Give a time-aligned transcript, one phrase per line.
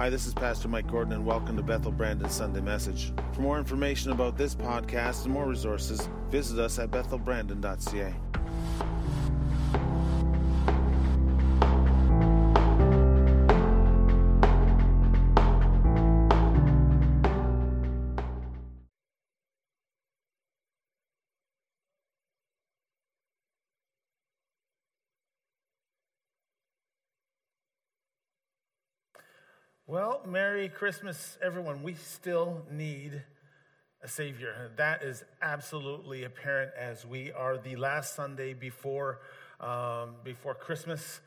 [0.00, 3.12] Hi, this is Pastor Mike Gordon, and welcome to Bethel Brandon Sunday Message.
[3.34, 8.29] For more information about this podcast and more resources, visit us at bethelbrandon.ca.
[29.90, 31.82] Well, Merry Christmas, everyone.
[31.82, 33.24] We still need
[34.04, 34.70] a Savior.
[34.76, 39.18] That is absolutely apparent as we are the last Sunday before,
[39.58, 41.18] um, before Christmas.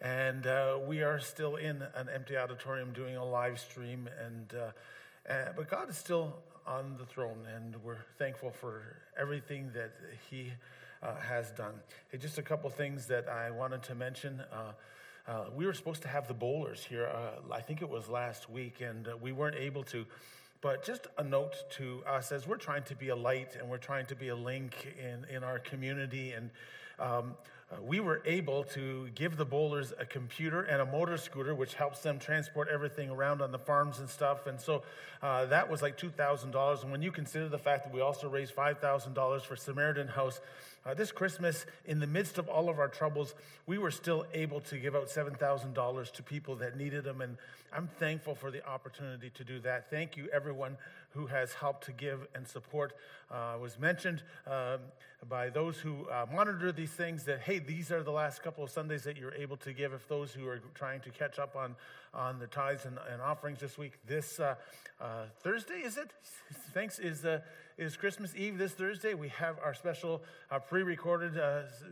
[0.00, 4.08] And uh, we are still in an empty auditorium doing a live stream.
[4.24, 9.72] And, uh, uh, but God is still on the throne, and we're thankful for everything
[9.74, 9.92] that
[10.30, 10.54] He
[11.02, 11.74] uh, has done.
[12.10, 14.42] Hey, just a couple things that I wanted to mention.
[15.28, 18.48] Uh, we were supposed to have the bowlers here, uh, I think it was last
[18.48, 20.06] week, and uh, we weren't able to.
[20.60, 23.76] But just a note to us as we're trying to be a light and we're
[23.76, 26.32] trying to be a link in, in our community.
[26.32, 26.50] And
[26.98, 27.34] um,
[27.72, 31.74] uh, we were able to give the bowlers a computer and a motor scooter, which
[31.74, 34.46] helps them transport everything around on the farms and stuff.
[34.46, 34.84] And so
[35.20, 36.82] uh, that was like $2,000.
[36.82, 40.40] And when you consider the fact that we also raised $5,000 for Samaritan House,
[40.84, 43.34] uh, this Christmas, in the midst of all of our troubles,
[43.66, 47.20] we were still able to give out $7,000 to people that needed them.
[47.20, 47.36] And
[47.72, 49.90] I'm thankful for the opportunity to do that.
[49.90, 50.76] Thank you, everyone
[51.16, 52.92] who has helped to give and support.
[53.30, 54.76] Uh, was mentioned uh,
[55.28, 58.70] by those who uh, monitor these things that, hey, these are the last couple of
[58.70, 59.92] Sundays that you're able to give.
[59.92, 61.74] If those who are trying to catch up on,
[62.14, 64.54] on the tithes and, and offerings this week, this uh,
[65.00, 66.10] uh, Thursday, is it?
[66.72, 67.40] Thanks, is uh,
[67.78, 69.14] is Christmas Eve this Thursday.
[69.14, 70.22] We have our special
[70.68, 71.34] pre recorded.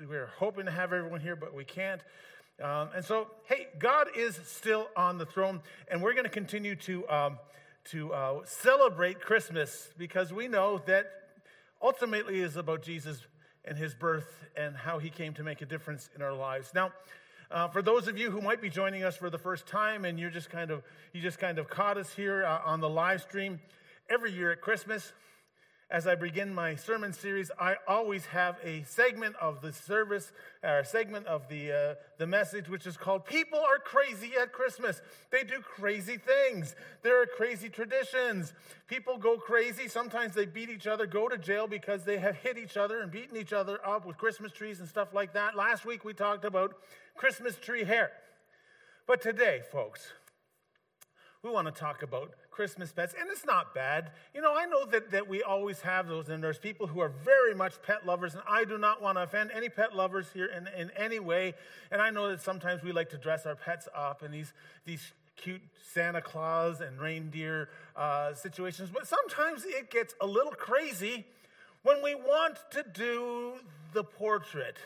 [0.08, 2.00] We're hoping to have everyone here, but we can't.
[2.62, 6.76] Um, and so, hey, God is still on the throne, and we're going to continue
[6.76, 7.38] to, um,
[7.90, 11.06] to uh, celebrate Christmas because we know that
[11.82, 13.20] ultimately is about Jesus
[13.64, 16.72] and his birth and how he came to make a difference in our lives.
[16.74, 16.92] Now,
[17.50, 20.18] uh, for those of you who might be joining us for the first time and
[20.18, 23.20] you're just kind of you just kind of caught us here uh, on the live
[23.22, 23.60] stream
[24.08, 25.12] every year at christmas
[25.94, 30.32] as I begin my sermon series, I always have a segment of the service,
[30.64, 34.50] or a segment of the, uh, the message, which is called People Are Crazy at
[34.50, 35.00] Christmas.
[35.30, 36.74] They do crazy things.
[37.02, 38.54] There are crazy traditions.
[38.88, 39.86] People go crazy.
[39.86, 43.12] Sometimes they beat each other, go to jail because they have hit each other and
[43.12, 45.54] beaten each other up with Christmas trees and stuff like that.
[45.54, 46.74] Last week we talked about
[47.14, 48.10] Christmas tree hair.
[49.06, 50.12] But today, folks,
[51.44, 54.12] we want to talk about Christmas pets, and it's not bad.
[54.32, 57.08] You know, I know that, that we always have those, and there's people who are
[57.08, 60.46] very much pet lovers, and I do not want to offend any pet lovers here
[60.46, 61.54] in, in any way.
[61.90, 64.52] And I know that sometimes we like to dress our pets up in these,
[64.86, 71.26] these cute Santa Claus and reindeer uh, situations, but sometimes it gets a little crazy
[71.82, 73.54] when we want to do
[73.92, 74.76] the portrait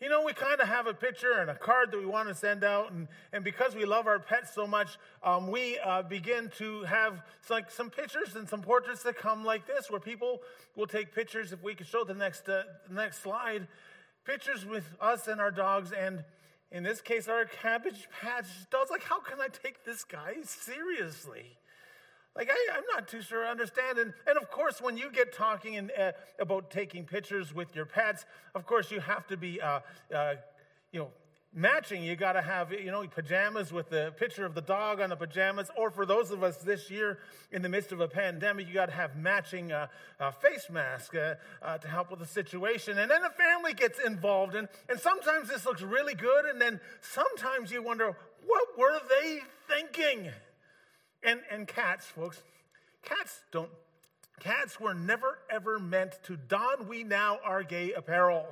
[0.00, 2.34] you know, we kind of have a picture and a card that we want to
[2.34, 6.50] send out, and, and because we love our pets so much, um, we uh, begin
[6.58, 10.40] to have like some pictures and some portraits that come like this, where people
[10.76, 11.52] will take pictures.
[11.52, 13.66] If we could show the next uh, the next slide,
[14.24, 16.22] pictures with us and our dogs, and
[16.70, 18.90] in this case, our Cabbage Patch dogs.
[18.90, 21.56] Like, how can I take this guy seriously?
[22.38, 23.98] Like, I, am not too sure I understand.
[23.98, 27.84] And, and of course, when you get talking in, uh, about taking pictures with your
[27.84, 29.80] pets, of course, you have to be, uh,
[30.14, 30.34] uh,
[30.92, 31.08] you know,
[31.52, 32.04] matching.
[32.04, 35.16] You got to have, you know, pajamas with the picture of the dog on the
[35.16, 35.68] pajamas.
[35.76, 37.18] Or for those of us this year
[37.50, 39.88] in the midst of a pandemic, you got to have matching uh,
[40.20, 42.98] uh, face mask uh, uh, to help with the situation.
[42.98, 44.54] And then the family gets involved.
[44.54, 46.44] And, and sometimes this looks really good.
[46.44, 48.16] And then sometimes you wonder,
[48.46, 50.30] what were they thinking?
[51.22, 52.42] And, and cats, folks,
[53.02, 53.70] cats don't,
[54.40, 58.46] cats were never ever meant to don we now are gay apparel.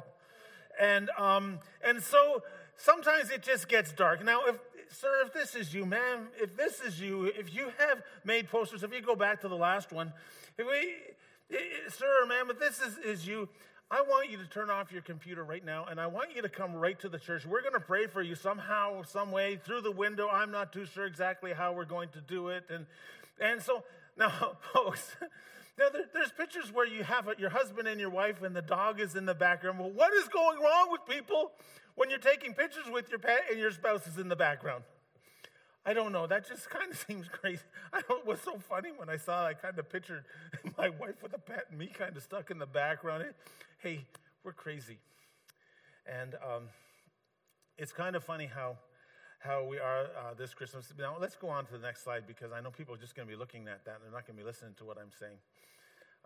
[0.80, 2.42] And, um, and so
[2.76, 4.24] sometimes it just gets dark.
[4.24, 4.58] Now, if,
[4.90, 8.82] sir, if this is you, ma'am, if this is you, if you have made posters,
[8.82, 10.12] if you go back to the last one,
[10.58, 11.56] if we,
[11.88, 13.48] sir ma'am, if this is, is you,
[13.88, 16.48] I want you to turn off your computer right now and I want you to
[16.48, 17.46] come right to the church.
[17.46, 20.28] We're going to pray for you somehow, some way, through the window.
[20.28, 22.64] I'm not too sure exactly how we're going to do it.
[22.68, 22.86] And,
[23.40, 23.84] and so,
[24.18, 25.14] now, folks,
[25.78, 29.00] now there, there's pictures where you have your husband and your wife and the dog
[29.00, 29.78] is in the background.
[29.78, 31.52] Well, what is going wrong with people
[31.94, 34.82] when you're taking pictures with your pet and your spouse is in the background?
[35.88, 36.26] I don't know.
[36.26, 37.62] That just kind of seems crazy.
[37.92, 39.46] I know it was so funny when I saw.
[39.46, 40.24] I kind of pictured
[40.76, 43.24] my wife with a pet and me kind of stuck in the background.
[43.78, 44.04] Hey,
[44.42, 44.98] we're crazy,
[46.06, 46.64] and um,
[47.78, 48.76] it's kind of funny how
[49.38, 50.92] how we are uh, this Christmas.
[50.98, 53.28] Now, let's go on to the next slide because I know people are just going
[53.28, 55.12] to be looking at that and they're not going to be listening to what I'm
[55.20, 55.36] saying.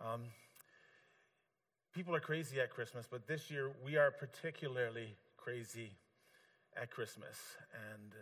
[0.01, 0.23] Um,
[1.93, 5.91] people are crazy at Christmas, but this year we are particularly crazy
[6.81, 7.37] at Christmas.
[7.93, 8.13] And,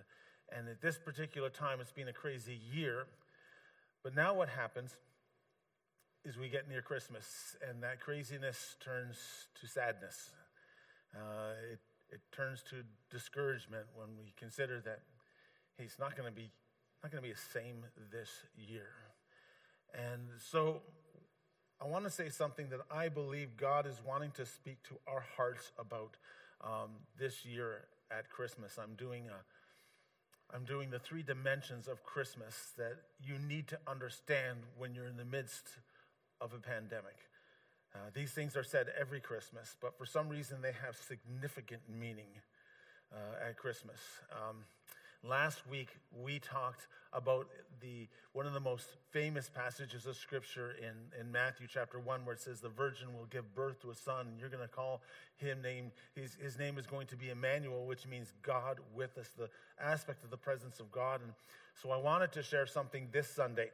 [0.56, 3.06] and at this particular time, it's been a crazy year.
[4.02, 4.96] But now what happens
[6.24, 9.16] is we get near Christmas, and that craziness turns
[9.60, 10.30] to sadness.
[11.14, 11.80] Uh, it,
[12.10, 12.76] it turns to
[13.10, 15.00] discouragement when we consider that
[15.76, 16.50] hey, it's not going to be
[17.02, 18.88] not going to be the same this year.
[19.94, 20.82] And so
[21.80, 25.24] I want to say something that I believe God is wanting to speak to our
[25.36, 26.16] hearts about
[26.60, 28.78] um, this year at Christmas.
[28.82, 29.38] I'm doing a,
[30.54, 35.16] I'm doing the three dimensions of Christmas that you need to understand when you're in
[35.16, 35.68] the midst
[36.40, 37.16] of a pandemic.
[37.94, 42.28] Uh, these things are said every Christmas, but for some reason they have significant meaning
[43.12, 43.98] uh, at Christmas.
[44.32, 44.64] Um,
[45.26, 45.88] Last week,
[46.22, 47.48] we talked about
[47.80, 52.36] the, one of the most famous passages of Scripture in, in Matthew chapter 1, where
[52.36, 55.00] it says, The virgin will give birth to a son, and you're going to call
[55.36, 59.28] him name, his, his name is going to be Emmanuel, which means God with us,
[59.36, 59.48] the
[59.82, 61.20] aspect of the presence of God.
[61.20, 61.32] And
[61.82, 63.70] so I wanted to share something this Sunday.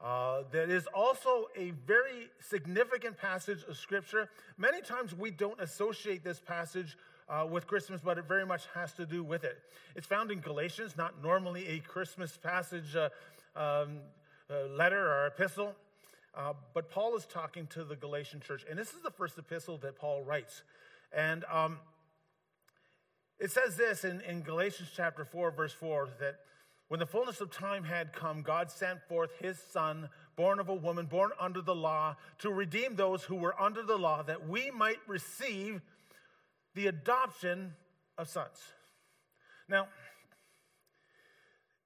[0.00, 4.30] Uh, that is also a very significant passage of Scripture.
[4.56, 6.96] Many times we don't associate this passage
[7.28, 9.58] uh, with Christmas, but it very much has to do with it.
[9.96, 13.08] It's found in Galatians, not normally a Christmas passage, uh,
[13.56, 13.98] um,
[14.50, 15.74] uh, letter or epistle,
[16.36, 19.78] uh, but Paul is talking to the Galatian church, and this is the first epistle
[19.78, 20.62] that Paul writes.
[21.16, 21.78] And um,
[23.38, 26.40] it says this in, in Galatians chapter 4, verse 4, that
[26.88, 30.74] when the fullness of time had come, God sent forth his son, born of a
[30.74, 34.70] woman, born under the law, to redeem those who were under the law, that we
[34.70, 35.80] might receive
[36.74, 37.74] the adoption
[38.18, 38.58] of sons.
[39.68, 39.88] Now,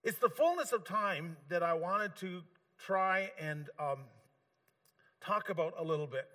[0.02, 2.42] it's the fullness of time that I wanted to
[2.78, 3.98] try and um,
[5.20, 6.28] talk about a little bit.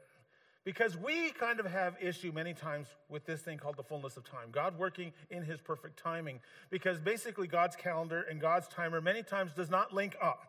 [0.65, 4.23] Because we kind of have issue many times with this thing called the fullness of
[4.23, 4.49] time.
[4.51, 6.39] God working in his perfect timing.
[6.69, 10.39] Because basically God's calendar and God's timer many times does not link up.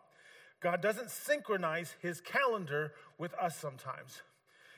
[0.60, 4.22] God doesn't synchronize his calendar with us sometimes.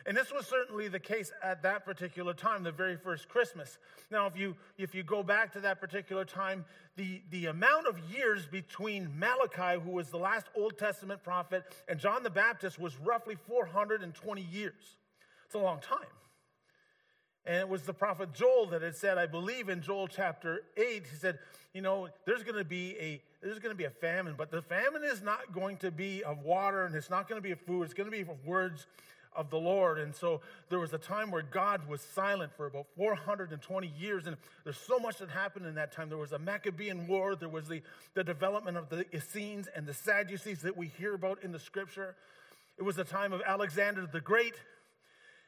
[0.07, 3.79] And this was certainly the case at that particular time, the very first Christmas.
[4.13, 6.65] Now, if you, if you go back to that particular time,
[6.95, 11.99] the, the amount of years between Malachi, who was the last Old Testament prophet, and
[11.99, 14.97] John the Baptist was roughly 420 years.
[15.45, 15.99] It's a long time.
[17.45, 20.85] And it was the prophet Joel that had said, I believe in Joel chapter 8,
[20.85, 21.39] he said,
[21.75, 24.63] you know, there's going to be a there's going to be a famine, but the
[24.63, 27.61] famine is not going to be of water and it's not going to be of
[27.61, 27.83] food.
[27.85, 28.89] It's going to be of words
[29.37, 29.99] of the Lord.
[29.99, 34.27] And so there was a time where God was silent for about 420 years.
[34.27, 36.09] And there's so much that happened in that time.
[36.09, 37.83] There was a Maccabean war, there was the,
[38.15, 42.15] the development of the Essenes and the Sadducees that we hear about in the scripture.
[42.79, 44.55] It was the time of Alexander the Great.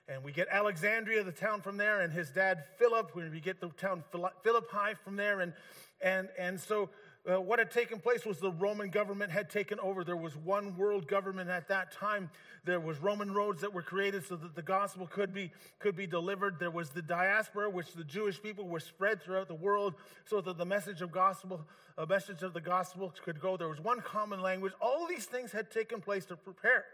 [0.08, 3.14] And we get Alexandria, the town from there, and his dad Philip.
[3.14, 5.40] We get the town Philippi from there.
[5.40, 5.52] And,
[6.00, 6.88] and, and so
[7.28, 10.02] uh, what had taken place was the Roman government had taken over.
[10.02, 12.30] There was one world government at that time.
[12.64, 16.06] There was Roman roads that were created so that the gospel could be, could be
[16.06, 16.58] delivered.
[16.58, 19.94] There was the diaspora, which the Jewish people were spread throughout the world
[20.24, 21.66] so that the message of gospel,
[21.98, 23.58] a message of the gospel could go.
[23.58, 24.72] There was one common language.
[24.80, 26.86] All these things had taken place to prepare.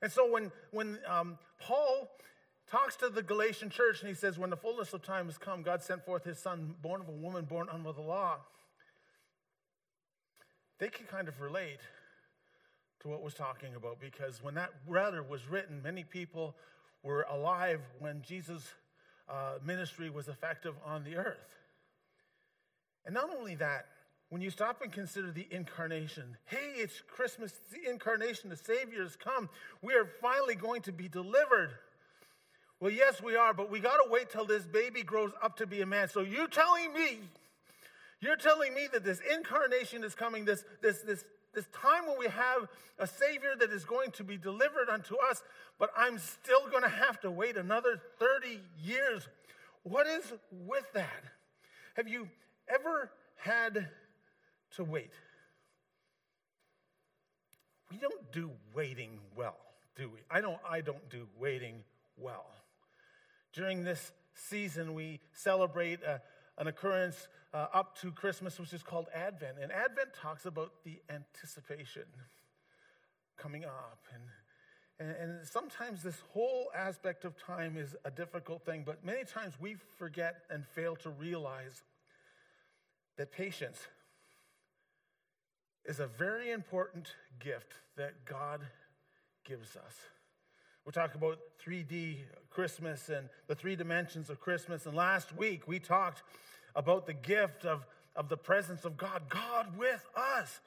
[0.00, 2.08] And so when, when um, Paul
[2.70, 5.62] talks to the Galatian church and he says, When the fullness of time has come,
[5.62, 8.38] God sent forth his son, born of a woman, born under the law
[10.82, 11.78] they could kind of relate
[13.00, 16.56] to what was talking about because when that letter was written, many people
[17.04, 18.68] were alive when Jesus'
[19.28, 21.38] uh, ministry was effective on the earth.
[23.06, 23.86] And not only that,
[24.28, 29.14] when you stop and consider the incarnation, hey, it's Christmas, the incarnation, the Savior has
[29.14, 29.48] come.
[29.82, 31.70] We are finally going to be delivered.
[32.80, 35.66] Well, yes, we are, but we got to wait till this baby grows up to
[35.68, 36.08] be a man.
[36.08, 37.20] So you telling me
[38.22, 42.26] you're telling me that this incarnation is coming, this, this, this, this time when we
[42.26, 45.42] have a Savior that is going to be delivered unto us,
[45.78, 49.26] but I'm still going to have to wait another 30 years.
[49.82, 50.22] What is
[50.66, 51.24] with that?
[51.96, 52.28] Have you
[52.68, 53.88] ever had
[54.76, 55.10] to wait?
[57.90, 59.56] We don't do waiting well,
[59.96, 60.20] do we?
[60.30, 61.82] I don't, I don't do waiting
[62.16, 62.46] well.
[63.52, 66.22] During this season, we celebrate a,
[66.58, 69.56] an occurrence uh, up to Christmas, which is called Advent.
[69.60, 72.04] And Advent talks about the anticipation
[73.36, 74.04] coming up.
[74.14, 79.24] And, and, and sometimes this whole aspect of time is a difficult thing, but many
[79.24, 81.82] times we forget and fail to realize
[83.16, 83.78] that patience
[85.84, 88.60] is a very important gift that God
[89.44, 89.94] gives us.
[90.84, 92.16] We talk about 3D
[92.50, 94.86] Christmas and the three dimensions of Christmas.
[94.86, 96.24] And last week we talked
[96.74, 97.86] about the gift of,
[98.16, 100.60] of the presence of God, God with us.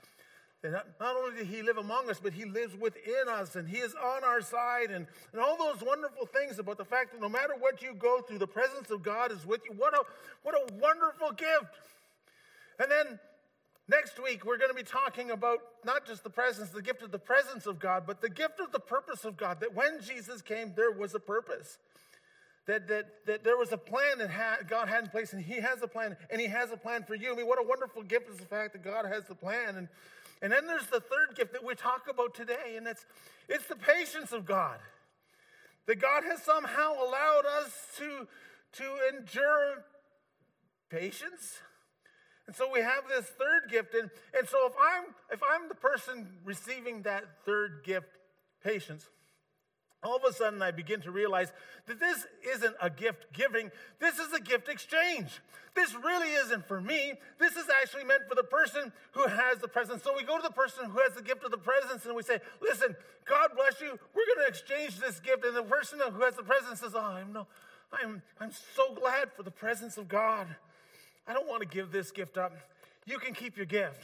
[0.63, 3.67] And not, not only did He live among us, but He lives within us and
[3.67, 4.89] He is on our side.
[4.89, 8.21] And, and all those wonderful things about the fact that no matter what you go
[8.21, 9.75] through, the presence of God is with you.
[9.75, 10.03] What a,
[10.43, 11.75] what a wonderful gift.
[12.79, 13.19] And then
[13.87, 17.11] Next week, we're going to be talking about not just the presence, the gift of
[17.11, 19.59] the presence of God, but the gift of the purpose of God.
[19.59, 21.77] That when Jesus came, there was a purpose.
[22.65, 25.83] That, that, that there was a plan that God had in place, and He has
[25.83, 27.33] a plan, and He has a plan for you.
[27.33, 29.75] I mean, what a wonderful gift is the fact that God has the plan.
[29.75, 29.87] And,
[30.41, 33.05] and then there's the third gift that we talk about today, and it's,
[33.47, 34.79] it's the patience of God.
[35.85, 38.27] That God has somehow allowed us to,
[38.77, 39.83] to endure
[40.89, 41.59] patience
[42.47, 43.95] and so we have this third gift.
[43.95, 48.07] And, and so if I'm if I'm the person receiving that third gift,
[48.63, 49.09] patience,
[50.03, 51.51] all of a sudden I begin to realize
[51.87, 55.41] that this isn't a gift giving, this is a gift exchange.
[55.75, 57.13] This really isn't for me.
[57.37, 60.03] This is actually meant for the person who has the presence.
[60.03, 62.23] So we go to the person who has the gift of the presence and we
[62.23, 63.99] say, Listen, God bless you.
[64.15, 65.43] We're going to exchange this gift.
[65.43, 67.47] And the person who has the presence says, Oh, I'm no,
[67.91, 70.47] I'm, I'm so glad for the presence of God.
[71.27, 72.53] I don't want to give this gift up.
[73.05, 74.01] You can keep your gift.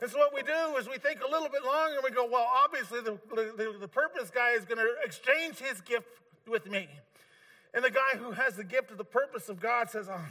[0.00, 2.26] And so what we do is we think a little bit longer and we go,
[2.26, 6.08] well, obviously the, the, the purpose guy is going to exchange his gift
[6.48, 6.88] with me.
[7.72, 10.26] And the guy who has the gift of the purpose of God says, oh,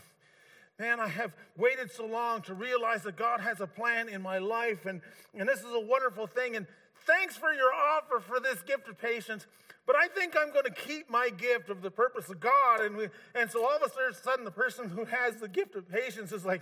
[0.77, 4.39] man, I have waited so long to realize that God has a plan in my
[4.39, 4.85] life.
[4.85, 5.01] And,
[5.33, 6.55] and this is a wonderful thing.
[6.55, 6.67] And
[7.05, 9.45] thanks for your offer for this gift of patience.
[9.87, 12.81] But I think I'm going to keep my gift of the purpose of God.
[12.81, 15.89] And, we, and so all of a sudden, the person who has the gift of
[15.89, 16.61] patience is like,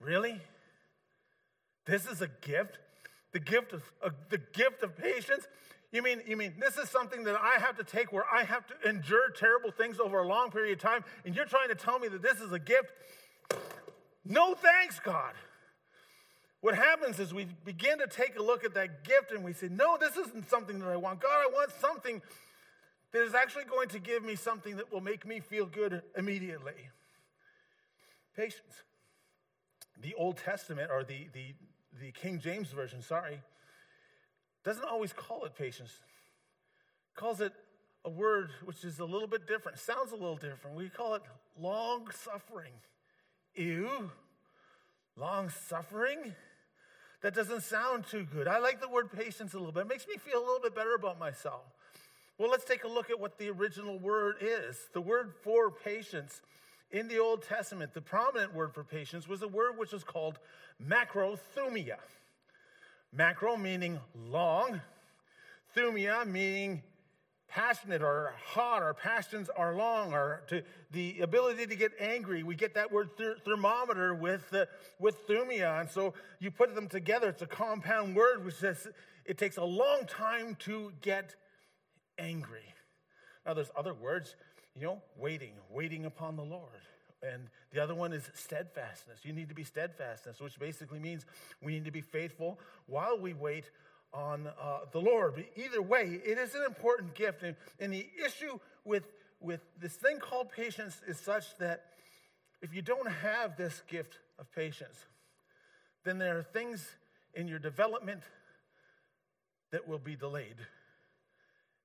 [0.00, 0.40] Really?
[1.86, 2.78] This is a gift?
[3.32, 5.46] The gift of uh, the gift of patience?
[5.92, 8.64] You mean you mean this is something that I have to take where I have
[8.66, 11.98] to endure terrible things over a long period of time and you're trying to tell
[11.98, 12.92] me that this is a gift?
[14.24, 15.32] No thanks, God.
[16.66, 19.68] What happens is we begin to take a look at that gift and we say,
[19.70, 21.20] No, this isn't something that I want.
[21.20, 22.20] God, I want something
[23.12, 26.72] that is actually going to give me something that will make me feel good immediately.
[28.36, 28.82] Patience.
[30.02, 31.54] The Old Testament, or the, the,
[32.00, 33.38] the King James Version, sorry,
[34.64, 35.92] doesn't always call it patience.
[37.14, 37.52] Calls it
[38.04, 40.76] a word which is a little bit different, sounds a little different.
[40.76, 41.22] We call it
[41.60, 42.72] long suffering.
[43.54, 44.10] Ew.
[45.16, 46.34] Long suffering?
[47.26, 48.46] That doesn't sound too good.
[48.46, 49.80] I like the word patience a little bit.
[49.80, 51.62] It makes me feel a little bit better about myself.
[52.38, 54.78] Well, let's take a look at what the original word is.
[54.92, 56.42] The word for patience
[56.92, 60.38] in the Old Testament, the prominent word for patience was a word which was called
[60.80, 61.96] macrothumia.
[63.12, 63.98] Macro meaning
[64.30, 64.80] long,
[65.76, 66.80] thumia meaning
[67.48, 70.62] passionate or hot, our passions are long, or to
[70.92, 72.42] the ability to get angry.
[72.42, 74.66] We get that word th- thermometer with, uh,
[74.98, 75.80] with thumia.
[75.80, 78.88] And so you put them together, it's a compound word which says
[79.24, 81.34] it takes a long time to get
[82.18, 82.74] angry.
[83.44, 84.34] Now, there's other words,
[84.74, 86.70] you know, waiting, waiting upon the Lord.
[87.22, 89.20] And the other one is steadfastness.
[89.22, 91.24] You need to be steadfastness, which basically means
[91.62, 93.70] we need to be faithful while we wait
[94.16, 95.34] on uh, the Lord.
[95.34, 97.42] But either way, it is an important gift.
[97.42, 99.04] And, and the issue with,
[99.40, 101.84] with this thing called patience is such that
[102.62, 104.96] if you don't have this gift of patience,
[106.04, 106.86] then there are things
[107.34, 108.22] in your development
[109.70, 110.56] that will be delayed.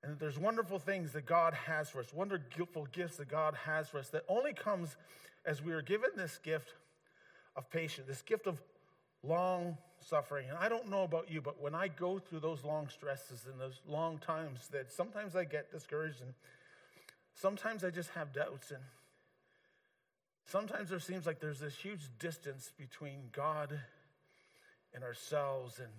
[0.03, 3.99] And there's wonderful things that God has for us, wonderful gifts that God has for
[3.99, 4.95] us that only comes
[5.45, 6.73] as we are given this gift
[7.55, 8.57] of patience, this gift of
[9.23, 10.49] long suffering.
[10.49, 13.59] And I don't know about you, but when I go through those long stresses and
[13.59, 16.33] those long times, that sometimes I get discouraged and
[17.35, 18.71] sometimes I just have doubts.
[18.71, 18.81] And
[20.45, 23.79] sometimes there seems like there's this huge distance between God
[24.93, 25.79] and ourselves.
[25.79, 25.91] And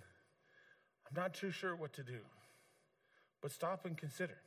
[1.09, 2.19] I'm not too sure what to do.
[3.41, 4.37] But stop and consider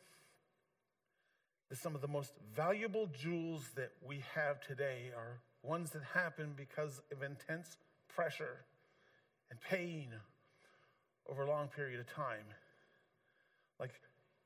[1.69, 6.55] that some of the most valuable jewels that we have today are ones that happen
[6.57, 7.77] because of intense
[8.17, 8.65] pressure
[9.51, 10.09] and pain
[11.29, 12.47] over a long period of time.
[13.79, 13.93] Like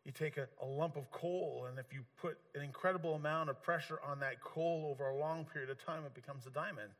[0.04, 3.62] you take a, a, lump of coal, and if you put an incredible amount of
[3.62, 6.90] pressure on that coal over a long period of time, it becomes a diamond.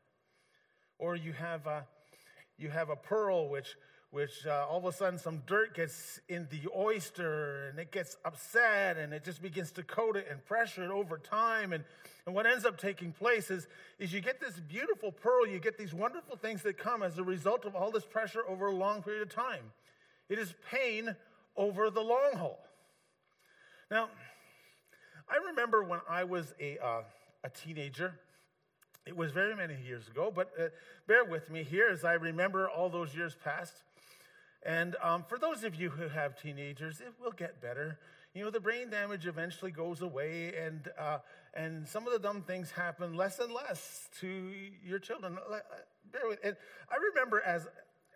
[0.97, 1.83] Or you have a,
[2.57, 3.75] you have a pearl which,
[4.11, 8.17] which uh, all of a sudden some dirt gets in the oyster and it gets
[8.25, 11.71] upset and it just begins to coat it and pressure it over time.
[11.71, 11.85] And,
[12.25, 13.67] and what ends up taking place is,
[13.99, 17.23] is you get this beautiful pearl, you get these wonderful things that come as a
[17.23, 19.71] result of all this pressure over a long period of time.
[20.27, 21.15] It is pain
[21.55, 22.59] over the long haul.
[23.89, 24.09] Now,
[25.29, 27.03] I remember when I was a, uh,
[27.45, 28.13] a teenager,
[29.05, 30.65] it was very many years ago, but uh,
[31.07, 33.73] bear with me here as I remember all those years past.
[34.63, 37.97] And um, for those of you who have teenagers, it will get better.
[38.33, 41.17] You know, the brain damage eventually goes away, and, uh,
[41.53, 44.51] and some of the dumb things happen less and less to
[44.85, 45.37] your children.
[45.49, 45.57] Uh,
[46.43, 46.55] and
[46.89, 47.67] I remember as,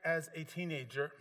[0.06, 1.12] as a teenager,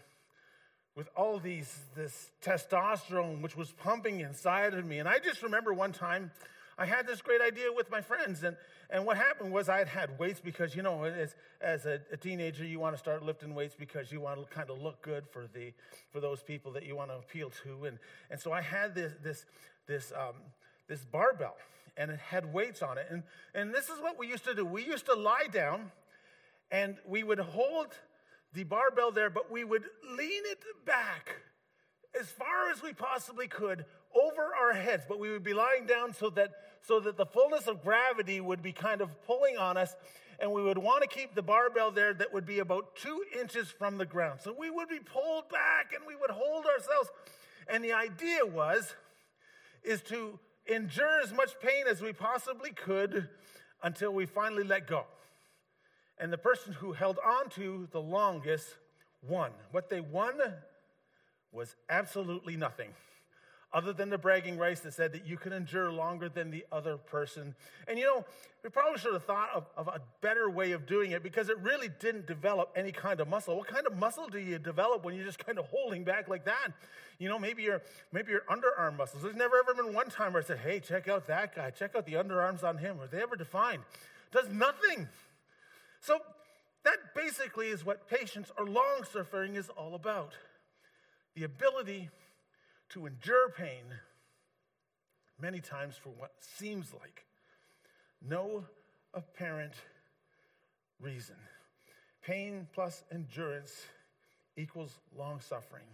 [0.95, 5.73] with all these this testosterone which was pumping inside of me and i just remember
[5.73, 6.31] one time
[6.77, 8.43] I had this great idea with my friends.
[8.43, 8.57] And,
[8.91, 12.17] and what happened was I had had weights because, you know, as, as a, a
[12.17, 15.25] teenager, you want to start lifting weights because you want to kind of look good
[15.31, 15.73] for, the,
[16.11, 17.85] for those people that you want to appeal to.
[17.85, 17.99] And,
[18.31, 19.47] and so I had this, this,
[19.87, 20.35] this, um,
[20.89, 21.57] this barbell
[21.97, 23.07] and it had weights on it.
[23.11, 23.23] And,
[23.55, 24.65] and this is what we used to do.
[24.65, 25.93] We used to lie down
[26.71, 27.89] and we would hold
[28.53, 29.85] the barbell there, but we would
[30.17, 31.37] lean it back
[32.19, 36.13] as far as we possibly could over our heads, but we would be lying down
[36.13, 36.51] so that,
[36.87, 39.97] so that the fullness of gravity would be kind of pulling on us,
[40.39, 43.69] and we would want to keep the barbell there that would be about two inches
[43.69, 44.41] from the ground.
[44.43, 47.11] So we would be pulled back and we would hold ourselves.
[47.69, 48.95] And the idea was,
[49.83, 53.29] is to endure as much pain as we possibly could
[53.83, 55.05] until we finally let go.
[56.19, 58.67] And the person who held on to the longest
[59.23, 59.53] won.
[59.71, 60.35] What they won
[61.53, 62.91] was absolutely nothing
[63.75, 66.97] other than the bragging rights that said that you can endure longer than the other
[66.97, 67.55] person.
[67.89, 68.25] And you know,
[68.63, 71.59] we probably should have thought of, of, a better way of doing it because it
[71.59, 73.57] really didn't develop any kind of muscle.
[73.57, 76.45] What kind of muscle do you develop when you're just kind of holding back like
[76.45, 76.69] that?
[77.19, 79.23] You know, maybe your maybe your underarm muscles.
[79.23, 81.71] There's never ever been one time where I said, "Hey, check out that guy.
[81.71, 83.83] Check out the underarms on him." Are they ever defined?
[84.33, 85.09] Does nothing.
[86.01, 86.19] So
[86.85, 90.33] that basically is what patience or long suffering is all about.
[91.35, 92.11] The ability
[92.91, 93.85] to endure pain
[95.41, 97.25] many times for what seems like
[98.27, 98.65] no
[99.13, 99.75] apparent
[101.01, 101.37] reason.
[102.23, 103.83] Pain plus endurance
[104.57, 105.85] equals long suffering.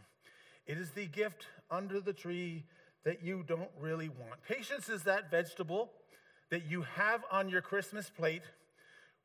[0.66, 2.64] It is the gift under the tree
[3.05, 4.42] that you don't really want.
[4.46, 5.90] Patience is that vegetable
[6.50, 8.42] that you have on your Christmas plate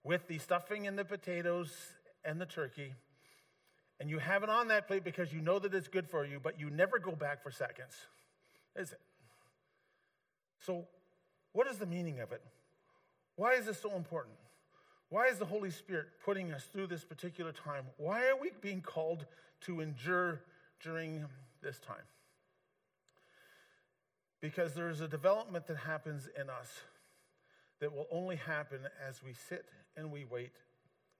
[0.04, 1.72] with the stuffing and the potatoes
[2.24, 2.94] and the turkey
[4.00, 6.40] and you have it on that plate because you know that it's good for you,
[6.42, 7.96] but you never go back for seconds,
[8.76, 9.00] is it?
[10.66, 10.86] So,
[11.54, 12.42] what is the meaning of it?
[13.36, 14.36] Why is this so important?
[15.10, 17.86] Why is the Holy Spirit putting us through this particular time?
[17.98, 19.26] Why are we being called
[19.62, 20.42] to endure
[20.82, 21.26] during
[21.62, 21.96] this time?
[24.42, 26.70] Because there's a development that happens in us
[27.80, 30.54] that will only happen as we sit and we wait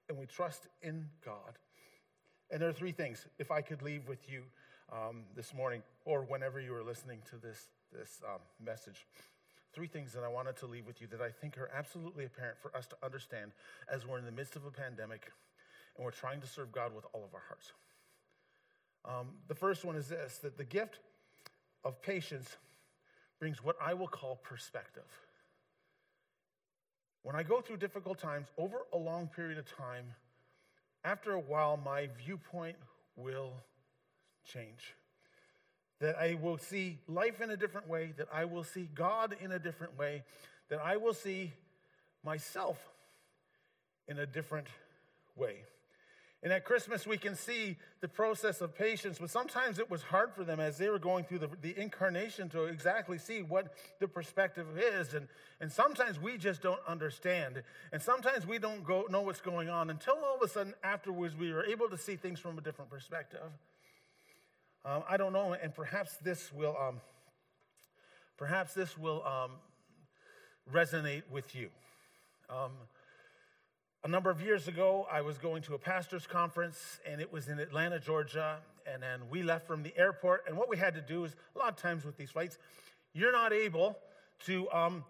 [0.08, 1.58] and we trust in God
[2.50, 4.42] and there are three things, if I could leave with you
[4.92, 9.06] um, this morning or whenever you are listening to this, this um, message.
[9.72, 12.58] Three things that I wanted to leave with you that I think are absolutely apparent
[12.58, 13.50] for us to understand
[13.92, 15.30] as we're in the midst of a pandemic
[15.96, 17.72] and we're trying to serve God with all of our hearts.
[19.04, 20.98] Um, the first one is this that the gift
[21.84, 22.56] of patience
[23.38, 25.04] brings what I will call perspective.
[27.22, 30.04] When I go through difficult times over a long period of time,
[31.04, 32.76] after a while, my viewpoint
[33.16, 33.52] will
[34.44, 34.94] change.
[36.00, 39.52] That I will see life in a different way, that I will see God in
[39.52, 40.22] a different way,
[40.68, 41.52] that I will see
[42.24, 42.78] myself
[44.08, 44.66] in a different
[45.36, 45.62] way.
[46.42, 50.32] And at Christmas, we can see the process of patience, but sometimes it was hard
[50.32, 54.06] for them as they were going through the, the incarnation to exactly see what the
[54.06, 55.14] perspective is.
[55.14, 55.28] And,
[55.60, 57.62] and sometimes we just don't understand.
[57.90, 61.34] And sometimes we don't go, know what's going on until all of a sudden afterwards
[61.34, 63.40] we are able to see things from a different perspective.
[64.84, 67.00] Um, I don't know, and perhaps this will, um,
[68.36, 69.52] perhaps this will um,
[70.72, 71.70] resonate with you.
[74.06, 77.48] A number of years ago, I was going to a pastor's conference, and it was
[77.48, 78.58] in Atlanta, Georgia.
[78.86, 80.44] And then we left from the airport.
[80.46, 82.56] And what we had to do is, a lot of times with these flights,
[83.14, 83.98] you're not able
[84.44, 85.04] to, um,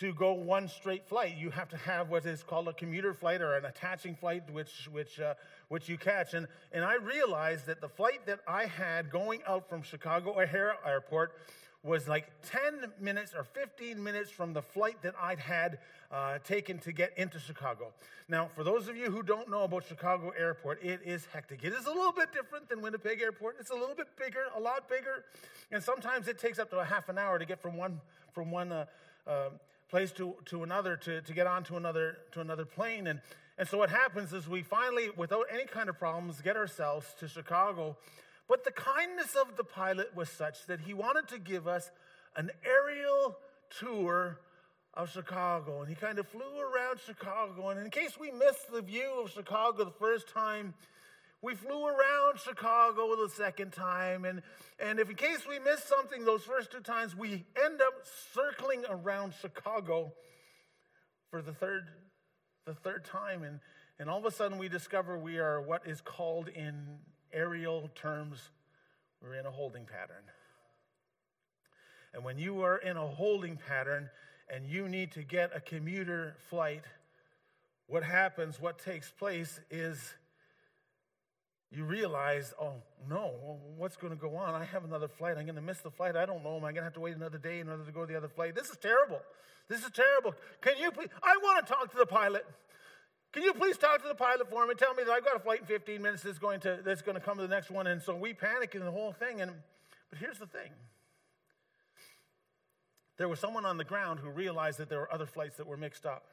[0.00, 1.38] to go one straight flight.
[1.38, 4.86] You have to have what is called a commuter flight or an attaching flight, which,
[4.92, 5.32] which, uh,
[5.68, 6.34] which you catch.
[6.34, 10.76] And, and I realized that the flight that I had going out from Chicago O'Hare
[10.86, 11.32] Airport
[11.84, 15.78] was like 10 minutes or 15 minutes from the flight that I'd had
[16.12, 17.92] uh, taken to get into Chicago.
[18.28, 21.64] Now, for those of you who don't know about Chicago Airport, it is hectic.
[21.64, 23.56] It is a little bit different than Winnipeg Airport.
[23.58, 25.24] It's a little bit bigger, a lot bigger,
[25.72, 28.00] and sometimes it takes up to a half an hour to get from one
[28.32, 28.86] from one uh,
[29.26, 29.50] uh,
[29.90, 33.08] place to, to another to, to get onto another to another plane.
[33.08, 33.20] And
[33.58, 37.28] and so what happens is we finally, without any kind of problems, get ourselves to
[37.28, 37.96] Chicago.
[38.48, 41.90] But the kindness of the pilot was such that he wanted to give us
[42.36, 43.36] an aerial
[43.78, 44.38] tour
[44.94, 45.80] of Chicago.
[45.80, 47.70] And he kind of flew around Chicago.
[47.70, 50.74] And in case we missed the view of Chicago the first time,
[51.40, 54.24] we flew around Chicago the second time.
[54.24, 54.42] And,
[54.78, 57.94] and if in case we missed something those first two times, we end up
[58.32, 60.12] circling around Chicago
[61.30, 61.88] for the third,
[62.66, 63.42] the third time.
[63.42, 63.60] And,
[63.98, 66.98] and all of a sudden we discover we are what is called in
[67.32, 68.38] aerial terms,
[69.22, 70.24] we're in a holding pattern.
[72.14, 74.10] And when you are in a holding pattern
[74.52, 76.84] and you need to get a commuter flight,
[77.86, 79.98] what happens, what takes place is
[81.70, 82.74] you realize, oh
[83.08, 84.54] no, what's going to go on?
[84.54, 85.38] I have another flight.
[85.38, 86.16] I'm going to miss the flight.
[86.16, 86.56] I don't know.
[86.56, 88.16] Am I going to have to wait another day in order to go to the
[88.16, 88.54] other flight?
[88.54, 89.20] This is terrible.
[89.68, 90.34] This is terrible.
[90.60, 91.08] Can you please?
[91.22, 92.44] I want to talk to the pilot.
[93.32, 94.72] Can you please talk to the pilot for me?
[94.72, 97.00] And tell me that I've got a flight in 15 minutes that's going to that's
[97.00, 97.86] going to come to the next one.
[97.86, 99.40] And so we panic in the whole thing.
[99.40, 99.52] And
[100.10, 100.70] but here's the thing.
[103.16, 105.78] There was someone on the ground who realized that there were other flights that were
[105.78, 106.26] mixed up.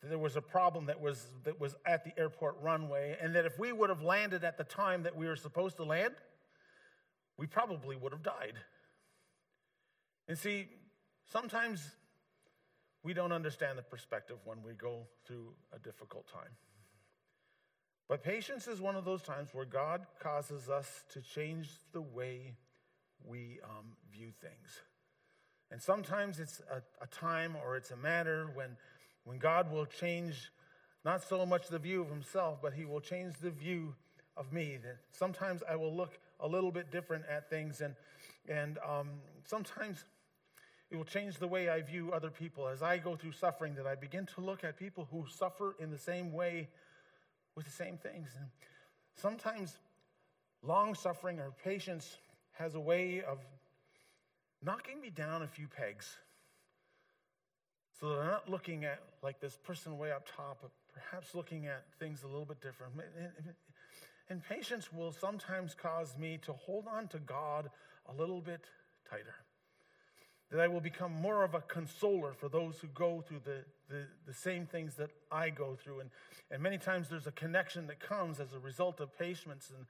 [0.00, 3.44] That there was a problem that was that was at the airport runway, and that
[3.44, 6.14] if we would have landed at the time that we were supposed to land,
[7.36, 8.54] we probably would have died.
[10.28, 10.68] And see,
[11.30, 11.90] sometimes
[13.06, 16.50] we don't understand the perspective when we go through a difficult time.
[18.08, 22.56] But patience is one of those times where God causes us to change the way
[23.24, 24.80] we um, view things.
[25.70, 28.76] And sometimes it's a, a, time or it's a matter when,
[29.22, 30.50] when God will change
[31.04, 33.94] not so much the view of himself, but he will change the view
[34.36, 34.78] of me.
[34.82, 37.94] That sometimes I will look a little bit different at things, and,
[38.48, 39.10] and um,
[39.44, 40.04] sometimes
[40.90, 42.68] it will change the way I view other people.
[42.68, 45.90] As I go through suffering, that I begin to look at people who suffer in
[45.90, 46.68] the same way
[47.56, 48.30] with the same things.
[48.38, 48.48] And
[49.16, 49.78] sometimes
[50.62, 52.18] long suffering or patience
[52.52, 53.38] has a way of
[54.62, 56.16] knocking me down a few pegs
[57.98, 61.66] so that I'm not looking at like this person way up top, but perhaps looking
[61.66, 62.92] at things a little bit different.
[64.28, 67.70] And patience will sometimes cause me to hold on to God
[68.08, 68.64] a little bit
[69.10, 69.34] tighter
[70.50, 74.04] that I will become more of a consoler for those who go through the, the,
[74.26, 76.00] the, same things that I go through.
[76.00, 76.10] And,
[76.50, 79.86] and many times there's a connection that comes as a result of patience, and,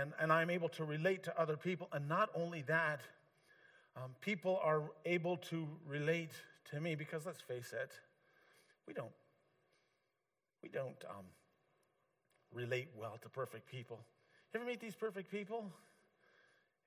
[0.00, 1.88] and, and I'm able to relate to other people.
[1.92, 3.00] And not only that,
[3.96, 6.30] um, people are able to relate
[6.70, 7.90] to me because let's face it,
[8.86, 9.10] we don't,
[10.62, 11.24] we don't um,
[12.54, 13.98] relate well to perfect people.
[14.54, 15.64] You ever meet these perfect people?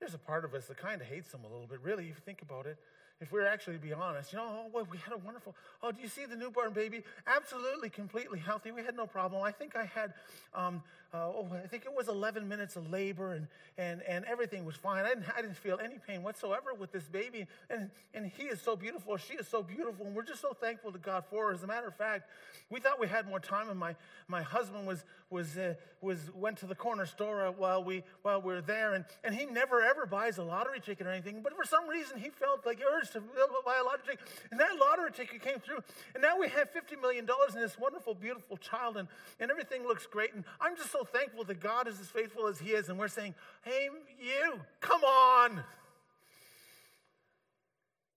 [0.00, 2.08] There's a part of us that kind of hates them a little bit, really, if
[2.08, 2.78] you think about it
[3.22, 5.92] if we are actually to be honest, you know, oh, we had a wonderful, oh,
[5.92, 7.02] do you see the newborn baby?
[7.26, 8.72] Absolutely, completely healthy.
[8.72, 9.42] We had no problem.
[9.42, 10.12] I think I had,
[10.54, 10.82] um,
[11.14, 13.46] uh, oh, I think it was 11 minutes of labor and,
[13.76, 15.04] and, and everything was fine.
[15.04, 17.46] I didn't, I didn't feel any pain whatsoever with this baby.
[17.68, 19.18] And, and he is so beautiful.
[19.18, 20.06] She is so beautiful.
[20.06, 21.54] And we're just so thankful to God for her.
[21.54, 22.30] As a matter of fact,
[22.70, 23.94] we thought we had more time and my,
[24.26, 28.54] my husband was, was, uh, was, went to the corner store while we, while we
[28.54, 28.94] were there.
[28.94, 31.42] And, and he never ever buys a lottery ticket or anything.
[31.42, 34.28] But for some reason, he felt like urge to buy a lottery ticket.
[34.50, 35.80] And that lottery ticket came through.
[36.14, 39.08] And now we have $50 million in this wonderful, beautiful child, and,
[39.40, 40.32] and everything looks great.
[40.34, 42.88] And I'm just so thankful that God is as faithful as He is.
[42.88, 43.88] And we're saying, hey,
[44.20, 45.62] you, come on.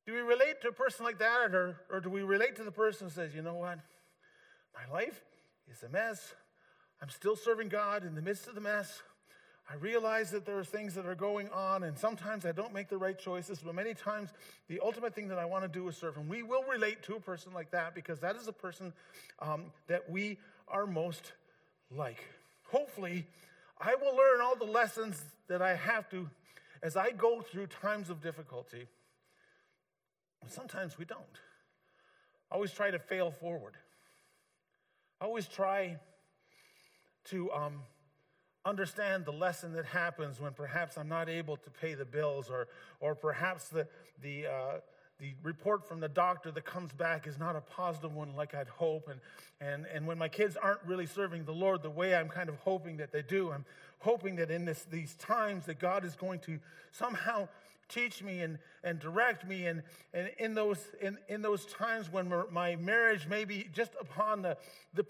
[0.06, 2.72] Do we relate to a person like that, or, or do we relate to the
[2.72, 3.80] person who says, you know what?
[4.74, 5.22] My life
[5.72, 6.36] is a mess.
[7.02, 9.02] I'm still serving God in the midst of the mess.
[9.70, 12.88] I realize that there are things that are going on, and sometimes I don't make
[12.88, 14.30] the right choices, but many times
[14.68, 16.18] the ultimate thing that I want to do is serve.
[16.18, 18.94] And we will relate to a person like that because that is a person
[19.40, 21.34] um, that we are most
[21.90, 22.24] like.
[22.72, 23.28] Hopefully,
[23.80, 26.30] I will learn all the lessons that I have to
[26.82, 28.88] as I go through times of difficulty.
[30.48, 31.22] Sometimes we don't.
[32.52, 33.74] I always try to fail forward.
[35.20, 35.98] I always try
[37.26, 37.52] to.
[37.52, 37.82] Um,
[38.66, 42.68] understand the lesson that happens when perhaps I'm not able to pay the bills, or,
[43.00, 43.88] or perhaps the,
[44.22, 44.80] the, uh,
[45.20, 48.68] the report from the doctor that comes back is not a positive one like I'd
[48.68, 49.10] hope.
[49.10, 49.20] And,
[49.62, 52.56] and, and when my kids aren't really serving the Lord the way I'm kind of
[52.58, 53.66] hoping that they do, I'm
[54.00, 56.60] hoping that in this, these times that God is going to
[56.92, 57.48] somehow
[57.88, 59.68] teach me and, and direct me.
[59.68, 64.42] And, and in, those, in, in those times when my marriage may be just upon
[64.42, 64.58] the,
[64.94, 65.06] the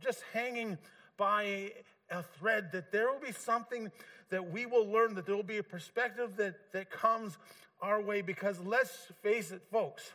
[0.00, 0.78] just hanging
[1.16, 1.72] by
[2.10, 3.90] a thread, that there will be something
[4.30, 7.38] that we will learn, that there will be a perspective that, that comes
[7.80, 8.22] our way.
[8.22, 10.10] Because let's face it, folks,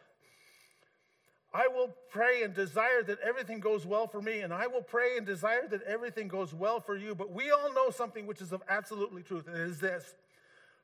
[1.53, 5.17] I will pray and desire that everything goes well for me, and I will pray
[5.17, 7.13] and desire that everything goes well for you.
[7.13, 10.15] But we all know something which is of absolutely truth, and it is this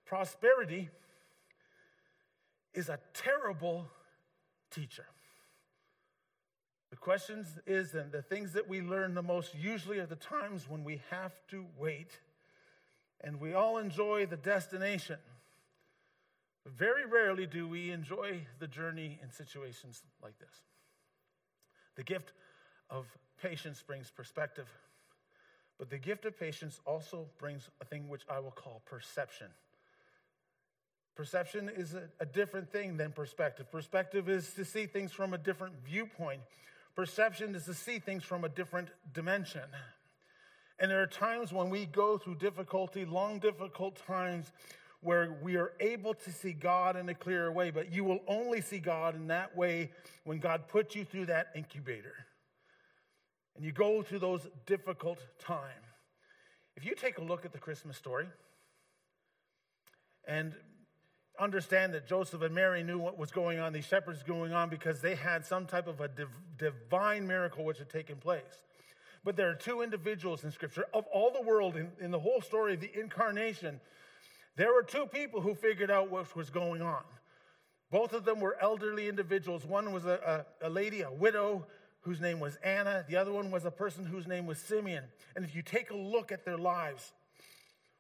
[0.05, 0.89] prosperity
[2.73, 3.89] is a terrible
[4.71, 5.05] teacher.
[6.89, 10.69] The question is, and the things that we learn the most usually are the times
[10.69, 12.19] when we have to wait,
[13.21, 15.17] and we all enjoy the destination.
[16.75, 20.63] Very rarely do we enjoy the journey in situations like this.
[21.95, 22.34] The gift
[22.89, 23.06] of
[23.41, 24.67] patience brings perspective,
[25.77, 29.47] but the gift of patience also brings a thing which I will call perception.
[31.15, 33.71] Perception is a, a, different thing than perspective.
[33.71, 36.41] Perspective is to see things from a different viewpoint.
[36.95, 39.63] Perception is to see things from a different dimension.
[40.80, 44.51] And there are times when we go through difficulty, long, difficult times,
[45.01, 48.62] where we are able to see God in a clearer way, but you will only
[48.62, 49.91] see God in that way
[50.23, 52.13] when God puts you through that incubator.
[53.55, 55.86] And you go through those difficult times.
[56.75, 58.27] If you take a look at the Christmas story
[60.27, 60.53] and
[61.39, 65.01] understand that Joseph and Mary knew what was going on, these shepherds going on, because
[65.01, 68.41] they had some type of a div- divine miracle which had taken place.
[69.23, 72.41] But there are two individuals in Scripture of all the world in, in the whole
[72.41, 73.79] story of the incarnation
[74.58, 77.04] there were two people who figured out what was going on.
[77.91, 79.65] Both of them were elderly individuals.
[79.65, 81.65] One was a, a, a, lady, a widow,
[82.02, 83.06] whose name was Anna.
[83.08, 85.06] The other one was a person whose name was Simeon.
[85.36, 87.13] And if you take a look at their lives,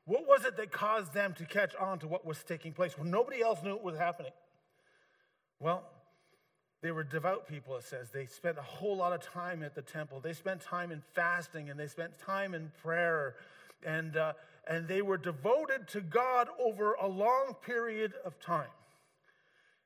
[0.05, 3.11] what was it that caused them to catch on to what was taking place when
[3.11, 4.31] nobody else knew what was happening?
[5.59, 5.83] Well,
[6.81, 8.09] they were devout people, it says.
[8.09, 10.19] They spent a whole lot of time at the temple.
[10.21, 13.35] They spent time in fasting and they spent time in prayer.
[13.85, 14.33] And, uh,
[14.69, 18.69] and they were devoted to God over a long period of time.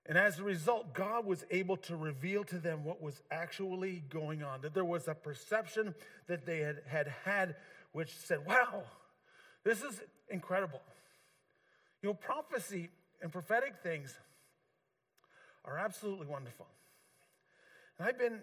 [0.07, 4.43] And as a result, God was able to reveal to them what was actually going
[4.43, 5.93] on, that there was a perception
[6.27, 7.55] that they had had, had
[7.91, 8.83] which said, wow,
[9.63, 10.81] this is incredible.
[12.01, 12.89] You know, prophecy
[13.21, 14.17] and prophetic things
[15.65, 16.65] are absolutely wonderful.
[17.99, 18.39] And I've been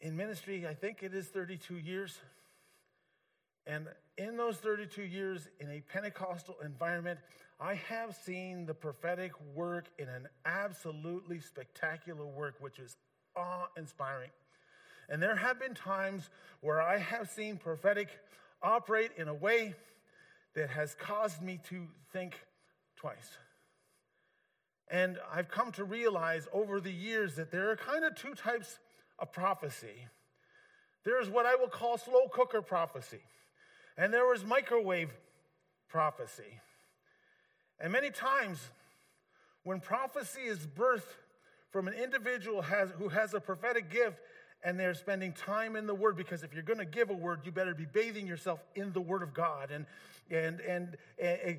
[0.00, 2.18] in ministry, I think it is 32 years.
[3.66, 7.18] And in those 32 years in a Pentecostal environment,
[7.58, 12.96] I have seen the prophetic work in an absolutely spectacular work, which is
[13.34, 14.30] awe inspiring.
[15.08, 16.28] And there have been times
[16.60, 18.08] where I have seen prophetic
[18.62, 19.74] operate in a way
[20.54, 22.38] that has caused me to think
[22.96, 23.30] twice.
[24.88, 28.78] And I've come to realize over the years that there are kind of two types
[29.18, 30.06] of prophecy.
[31.04, 33.20] There's what I will call slow cooker prophecy.
[33.96, 35.10] And there was microwave
[35.88, 36.60] prophecy.
[37.80, 38.58] And many times,
[39.64, 41.02] when prophecy is birthed
[41.70, 44.18] from an individual has, who has a prophetic gift
[44.64, 47.40] and they're spending time in the Word, because if you're going to give a word,
[47.44, 49.86] you better be bathing yourself in the Word of God and,
[50.30, 51.58] and, and, and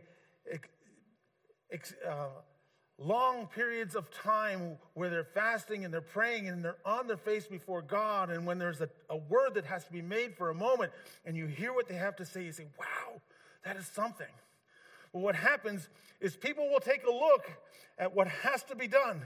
[2.08, 2.28] uh,
[3.00, 7.46] long periods of time where they're fasting and they're praying and they're on their face
[7.46, 8.30] before God.
[8.30, 10.92] And when there's a, a word that has to be made for a moment
[11.26, 13.22] and you hear what they have to say, you say, wow,
[13.66, 14.28] that is something.
[15.14, 17.46] But what happens is people will take a look
[18.00, 19.22] at what has to be done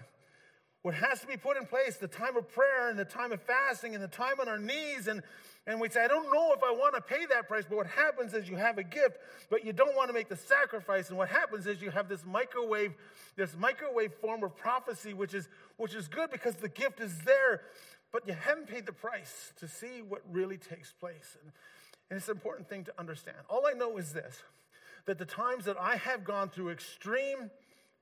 [0.81, 3.41] what has to be put in place the time of prayer and the time of
[3.41, 5.21] fasting and the time on our knees and
[5.67, 7.88] and we say i don't know if i want to pay that price but what
[7.88, 9.17] happens is you have a gift
[9.52, 11.10] but you don't want to make the sacrifice.
[11.10, 12.93] And what happens is you have this microwave
[13.36, 17.62] this microwave form of prophecy which is which is good because the gift is there
[18.12, 21.38] but you haven't paid the price to see what really takes place.
[21.41, 21.52] And,
[22.10, 23.38] and it's an important thing to understand.
[23.50, 24.41] All i know is this
[25.06, 27.52] that the times that i have gone through extreme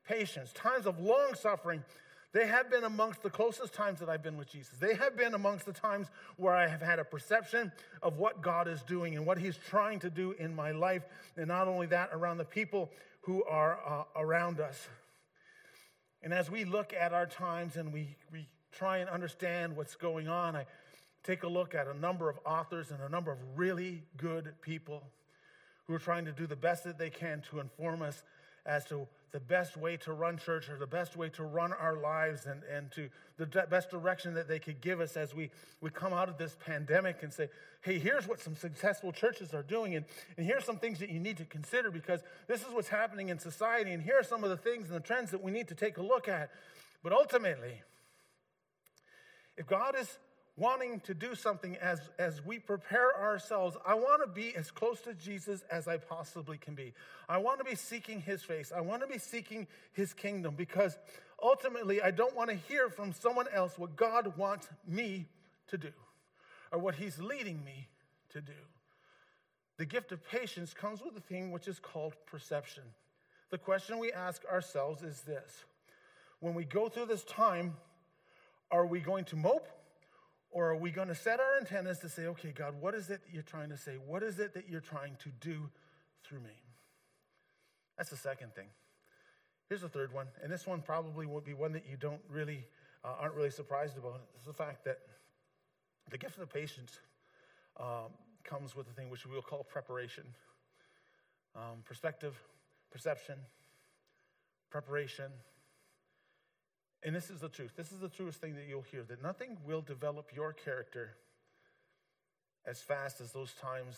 [0.07, 1.83] patience times of long suffering
[2.31, 4.77] they have been amongst the closest times that I've been with Jesus.
[4.77, 7.71] They have been amongst the times where I have had a perception
[8.03, 11.03] of what God is doing and what He's trying to do in my life.
[11.37, 14.87] And not only that, around the people who are uh, around us.
[16.21, 20.27] And as we look at our times and we, we try and understand what's going
[20.27, 20.65] on, I
[21.23, 25.03] take a look at a number of authors and a number of really good people
[25.87, 28.23] who are trying to do the best that they can to inform us
[28.65, 31.97] as to the best way to run church or the best way to run our
[31.97, 35.49] lives and, and to the best direction that they could give us as we,
[35.81, 37.47] we come out of this pandemic and say,
[37.81, 40.05] hey, here's what some successful churches are doing, and,
[40.37, 43.39] and here's some things that you need to consider because this is what's happening in
[43.39, 45.75] society, and here are some of the things and the trends that we need to
[45.75, 46.49] take a look at.
[47.03, 47.81] But ultimately,
[49.55, 50.17] if God is
[50.59, 54.99] wanting to do something as, as we prepare ourselves, I want to be as close
[55.01, 56.93] to Jesus as I possibly can be.
[57.27, 58.71] I want to be seeking his face.
[58.75, 60.97] I want to be seeking his kingdom because
[61.41, 65.25] ultimately I don't want to hear from someone else what God wants me
[65.69, 65.91] to do
[66.71, 67.87] or what he's leading me
[68.31, 68.51] to do.
[69.77, 72.83] The gift of patience comes with a thing which is called perception.
[73.49, 75.63] The question we ask ourselves is this
[76.41, 77.75] when we go through this time,
[78.71, 79.67] are we going to mope
[80.51, 83.21] or are we going to set our antennas to say, okay, God, what is it
[83.31, 83.97] you're trying to say?
[84.05, 85.69] What is it that you're trying to do
[86.23, 86.57] through me?
[87.97, 88.67] That's the second thing.
[89.67, 92.65] Here's the third one, and this one probably will be one that you don't really
[93.03, 94.21] uh, aren't really surprised about.
[94.35, 94.97] It's the fact that
[96.09, 96.97] the gift of patience
[97.79, 98.09] um,
[98.43, 100.23] comes with a thing which we will call preparation,
[101.55, 102.35] um, perspective,
[102.91, 103.35] perception,
[104.71, 105.31] preparation,
[107.03, 107.71] and this is the truth.
[107.77, 111.15] This is the truest thing that you'll hear that nothing will develop your character
[112.65, 113.95] as fast as those times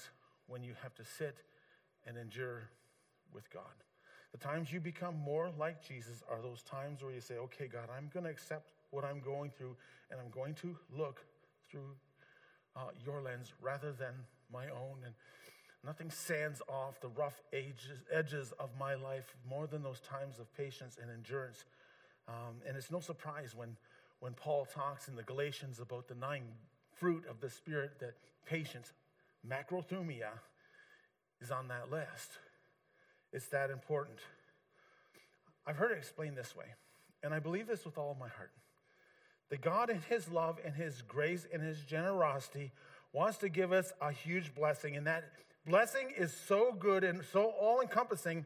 [0.48, 1.38] when you have to sit
[2.06, 2.70] and endure
[3.34, 3.64] with God.
[4.32, 7.90] The times you become more like Jesus are those times where you say, okay, God,
[7.96, 9.76] I'm going to accept what I'm going through
[10.10, 11.22] and I'm going to look
[11.70, 11.96] through
[12.76, 14.14] uh, your lens rather than
[14.54, 15.00] my own.
[15.06, 15.14] And
[15.84, 20.54] nothing sands off the rough edges, edges of my life more than those times of
[20.56, 21.66] patience and endurance
[22.32, 23.76] um, and it's no surprise when,
[24.20, 26.44] when Paul talks in the Galatians about the nine
[26.98, 28.16] fruit of the Spirit that
[28.46, 28.94] patience,
[29.48, 30.30] macrothumia,
[31.42, 32.38] is on that list.
[33.34, 34.20] It's that important.
[35.66, 36.66] I've heard it explained this way,
[37.24, 38.52] and I believe this with all of my heart.
[39.50, 42.72] That God, in His love and His grace and His generosity,
[43.14, 44.96] wants to give us a huge blessing.
[44.96, 45.26] And that
[45.66, 48.46] blessing is so good and so all encompassing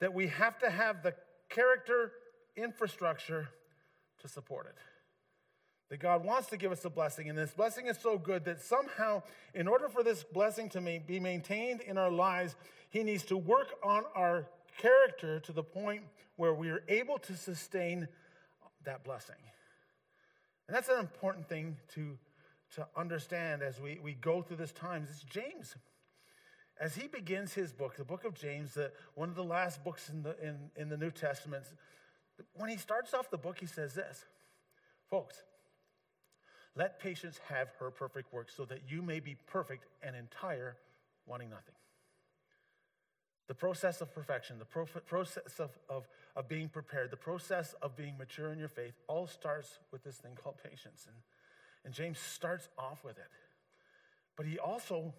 [0.00, 1.14] that we have to have the
[1.48, 2.12] character
[2.56, 3.48] infrastructure
[4.20, 4.76] to support it.
[5.90, 8.60] That God wants to give us a blessing, and this blessing is so good that
[8.60, 9.22] somehow,
[9.54, 12.56] in order for this blessing to be maintained in our lives,
[12.90, 14.46] He needs to work on our
[14.78, 16.02] character to the point
[16.36, 18.08] where we are able to sustain
[18.84, 19.36] that blessing.
[20.66, 22.16] And that's an important thing to,
[22.76, 25.06] to understand as we, we go through this time.
[25.08, 25.76] It's James.
[26.80, 30.08] As he begins his book, the book of James, the, one of the last books
[30.08, 31.64] in the, in, in the New Testament,
[32.54, 34.24] when he starts off the book, he says this
[35.10, 35.42] Folks,
[36.76, 40.76] let patience have her perfect work so that you may be perfect and entire,
[41.26, 41.74] wanting nothing.
[43.46, 44.64] The process of perfection, the
[45.04, 49.26] process of, of, of being prepared, the process of being mature in your faith all
[49.26, 51.06] starts with this thing called patience.
[51.06, 51.16] And,
[51.84, 53.30] and James starts off with it.
[54.36, 55.12] But he also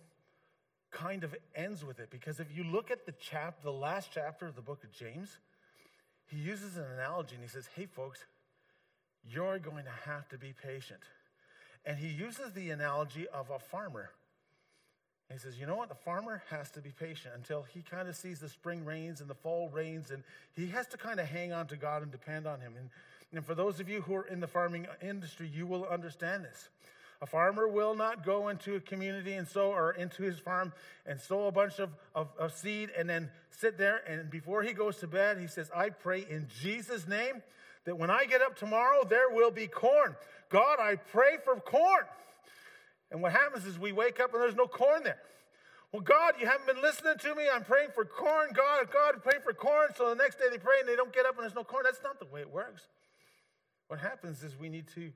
[0.92, 4.48] kind of ends with it because if you look at the chap, the last chapter
[4.48, 5.38] of the book of James,
[6.28, 8.26] he uses an analogy and he says, Hey, folks,
[9.30, 11.02] you're going to have to be patient.
[11.86, 14.10] And he uses the analogy of a farmer.
[15.32, 15.90] he says, You know what?
[15.90, 19.30] The farmer has to be patient until he kind of sees the spring rains and
[19.30, 20.24] the fall rains, and
[20.56, 22.74] he has to kind of hang on to God and depend on him.
[22.78, 22.90] And,
[23.34, 26.70] and for those of you who are in the farming industry, you will understand this.
[27.22, 30.74] A farmer will not go into a community and sow or into his farm
[31.06, 34.74] and sow a bunch of, of, of, seed and then sit there and before he
[34.74, 37.42] goes to bed, he says, I pray in Jesus' name
[37.86, 40.16] that when I get up tomorrow, there will be corn.
[40.50, 42.04] God, I pray for corn.
[43.12, 45.20] And what happens is we wake up and there's no corn there.
[45.92, 47.44] Well, God, you haven't been listening to me.
[47.52, 48.50] I'm praying for corn.
[48.54, 49.90] God, God, pray for corn.
[49.96, 51.84] So the next day they pray and they don't get up and there's no corn.
[51.86, 52.88] That's not the way it works.
[53.88, 55.12] What happens is we need to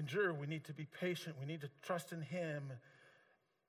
[0.00, 0.34] endure.
[0.34, 1.36] We need to be patient.
[1.38, 2.72] We need to trust in Him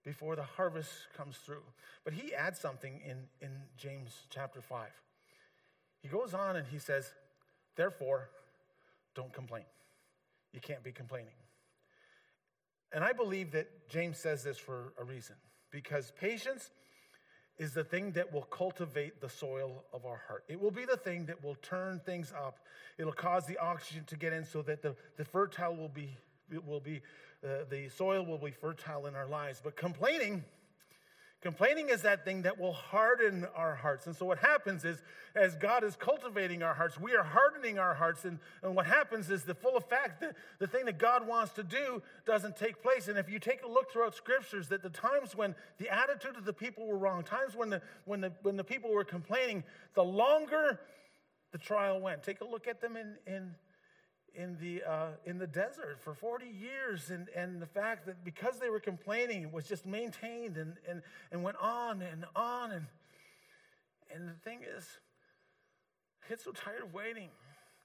[0.04, 1.64] before the harvest comes through.
[2.04, 4.88] But he adds something in, in James chapter 5.
[6.02, 7.12] He goes on and he says,
[7.76, 8.30] Therefore,
[9.16, 9.66] don't complain.
[10.54, 11.34] You can't be complaining.
[12.94, 15.36] And I believe that James says this for a reason
[15.72, 16.70] because patience
[17.62, 20.44] is the thing that will cultivate the soil of our heart.
[20.48, 22.58] It will be the thing that will turn things up.
[22.98, 26.18] It'll cause the oxygen to get in so that the, the fertile will be,
[26.66, 27.02] will be
[27.46, 29.62] uh, the soil will be fertile in our lives.
[29.64, 30.44] But complaining,
[31.42, 34.06] Complaining is that thing that will harden our hearts.
[34.06, 35.02] And so, what happens is,
[35.34, 38.26] as God is cultivating our hearts, we are hardening our hearts.
[38.26, 41.64] And, and what happens is, the full effect, the, the thing that God wants to
[41.64, 43.08] do, doesn't take place.
[43.08, 46.46] And if you take a look throughout scriptures, that the times when the attitude of
[46.46, 49.64] the people were wrong, times when the, when the, when the people were complaining,
[49.96, 50.80] the longer
[51.52, 52.22] the trial went.
[52.22, 53.56] Take a look at them in, in,
[54.36, 58.60] in, the, uh, in the desert for 40 years, and, and the fact that because
[58.60, 61.02] they were complaining, was just maintained and, and,
[61.32, 62.72] and went on and on.
[62.72, 62.86] And,
[64.14, 64.88] and the thing is,
[66.24, 67.30] I get so tired of waiting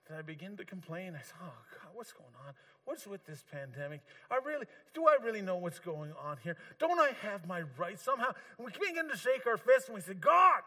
[0.09, 1.14] that I begin to complain.
[1.18, 2.55] I say, oh, God, what's going on?
[2.84, 4.01] What's with this pandemic?
[4.30, 6.57] I really, do I really know what's going on here?
[6.78, 8.32] Don't I have my rights somehow?
[8.59, 10.62] And we begin to shake our fists and we say, God,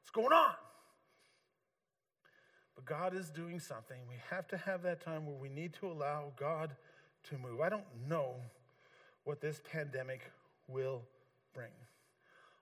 [0.00, 0.54] what's going on?
[2.76, 3.96] But God is doing something.
[4.08, 6.76] We have to have that time where we need to allow God
[7.30, 7.60] to move.
[7.60, 8.34] I don't know
[9.24, 10.30] what this pandemic
[10.68, 11.02] will
[11.54, 11.72] bring.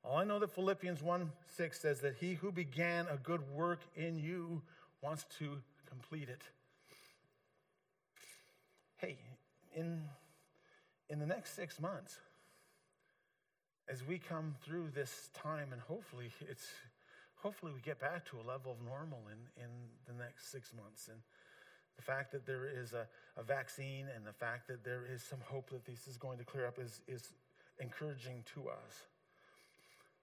[0.05, 3.81] All I know that Philippians 1 6 says that he who began a good work
[3.97, 4.63] in you
[5.03, 5.59] wants to
[5.89, 6.43] complete it.
[8.97, 9.17] Hey,
[9.75, 10.03] in,
[11.11, 12.19] in the next six months,
[13.89, 16.67] as we come through this time, and hopefully it's
[17.45, 19.71] hopefully we get back to a level of normal in, in
[20.09, 21.09] the next six months.
[21.09, 21.21] And
[21.97, 23.07] the fact that there is a,
[23.39, 26.45] a vaccine and the fact that there is some hope that this is going to
[26.45, 27.35] clear up is, is
[27.79, 29.05] encouraging to us.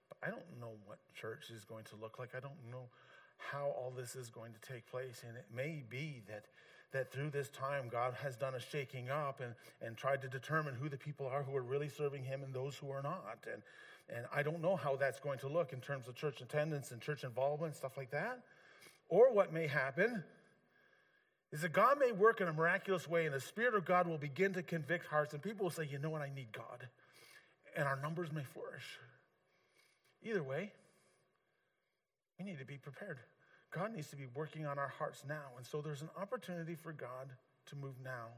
[0.08, 2.30] But I don't know what church is going to look like.
[2.36, 2.90] I don't know
[3.38, 5.22] how all this is going to take place.
[5.26, 6.46] And it may be that,
[6.90, 10.74] that through this time, God has done a shaking up and, and tried to determine
[10.74, 13.46] who the people are who are really serving Him and those who are not.
[13.50, 13.62] And,
[14.14, 17.00] and I don't know how that's going to look in terms of church attendance and
[17.00, 18.40] church involvement, stuff like that.
[19.08, 20.22] Or what may happen
[21.52, 24.18] is that God may work in a miraculous way and the Spirit of God will
[24.18, 26.88] begin to convict hearts, and people will say, you know what, I need God.
[27.76, 28.84] And our numbers may flourish.
[30.22, 30.72] Either way,
[32.38, 33.18] we need to be prepared.
[33.72, 35.56] God needs to be working on our hearts now.
[35.56, 37.28] And so there's an opportunity for God
[37.66, 38.28] to move now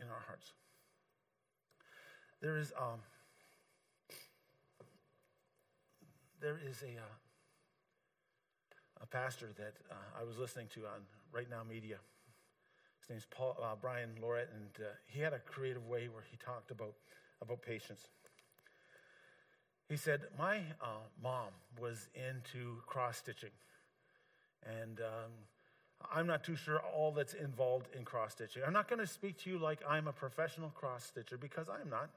[0.00, 0.52] in our hearts.
[2.40, 3.00] There is, um,
[6.40, 7.14] there is a, uh,
[9.02, 11.96] a pastor that uh, I was listening to on Right Now Media.
[13.00, 16.36] His name's Paul, uh, Bryan Loritts, and uh, he had a creative way where he
[16.38, 16.94] talked about,
[17.42, 18.08] about patience.
[19.88, 23.50] He said, My uh, mom was into cross stitching.
[24.64, 25.32] And um,
[26.12, 28.62] I'm not too sure all that's involved in cross stitching.
[28.66, 31.90] I'm not going to speak to you like I'm a professional cross stitcher because I'm
[31.90, 32.08] not.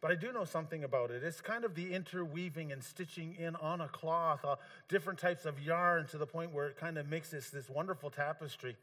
[0.00, 1.22] But I do know something about it.
[1.22, 4.56] It's kind of the interweaving and stitching in on a cloth, uh,
[4.88, 8.10] different types of yarn to the point where it kind of makes this, this wonderful
[8.10, 8.76] tapestry.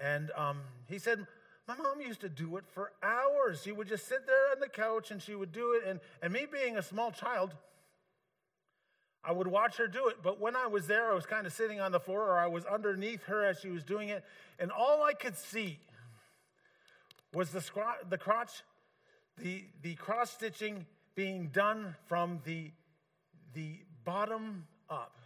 [0.00, 1.26] And um, he said,
[1.66, 3.62] my mom used to do it for hours.
[3.62, 5.88] She would just sit there on the couch and she would do it.
[5.88, 7.54] And, and me being a small child,
[9.24, 11.52] I would watch her do it, but when I was there, I was kind of
[11.52, 14.24] sitting on the floor or I was underneath her as she was doing it,
[14.58, 15.78] and all I could see
[17.34, 17.62] was the,
[18.08, 18.62] the crotch,
[19.42, 22.70] the, the cross stitching being done from the,
[23.54, 25.18] the bottom up.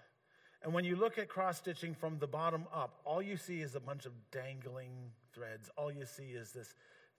[0.62, 3.74] And when you look at cross stitching from the bottom up, all you see is
[3.74, 4.92] a bunch of dangling
[5.34, 5.70] threads.
[5.76, 6.74] All you see is this,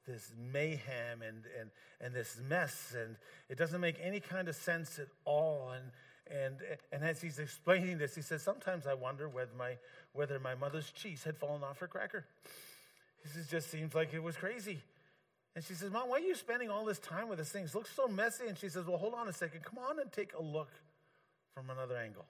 [0.08, 1.70] this mayhem and, and,
[2.00, 3.16] and this mess, and
[3.50, 5.72] it doesn't make any kind of sense at all.
[5.72, 5.92] And,
[6.32, 6.56] and,
[6.92, 9.78] and as he's explaining this, he says, Sometimes I wonder whether my,
[10.14, 12.26] whether my mother's cheese had fallen off her cracker.
[13.34, 14.80] Says, Just seems like it was crazy.
[15.56, 17.66] And she says, Mom, why are you spending all this time with this thing?
[17.66, 18.48] It looks so messy.
[18.48, 19.64] And she says, Well, hold on a second.
[19.64, 20.70] Come on and take a look
[21.54, 22.26] from another angle.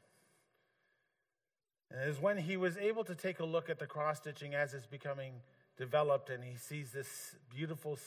[1.89, 4.55] And it is when he was able to take a look at the cross stitching
[4.55, 5.33] as it's becoming
[5.77, 7.97] developed and he sees this beautiful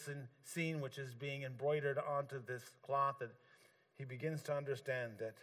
[0.45, 3.31] scene which is being embroidered onto this cloth that
[3.99, 5.35] he begins to understand that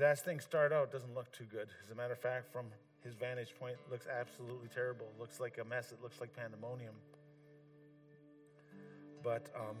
[0.00, 1.68] as things start out, doesn't look too good.
[1.84, 2.66] As a matter of fact, from
[3.02, 5.06] his vantage point, looks absolutely terrible.
[5.14, 5.90] It looks like a mess.
[5.90, 6.94] It looks like pandemonium.
[9.22, 9.76] But um,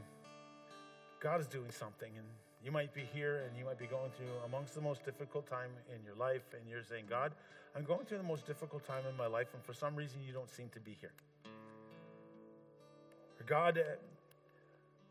[1.20, 2.26] God is doing something, and
[2.64, 5.70] you might be here and you might be going through amongst the most difficult time
[5.94, 7.32] in your life, and you're saying, God,
[7.74, 10.32] I'm going through the most difficult time in my life, and for some reason you
[10.32, 11.12] don't seem to be here.
[13.46, 13.82] God,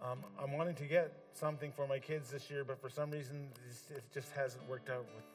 [0.02, 3.48] um, I'm wanting to get something for my kids this year, but for some reason
[3.90, 5.26] it just hasn't worked out with